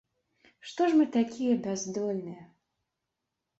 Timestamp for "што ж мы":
0.69-1.05